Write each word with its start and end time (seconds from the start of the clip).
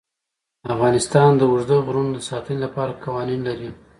افغانستان 0.73 1.29
د 1.35 1.41
اوږده 1.49 1.77
غرونه 1.85 2.11
د 2.15 2.19
ساتنې 2.29 2.57
لپاره 2.65 2.99
قوانین 3.03 3.39
لري. 3.47 3.69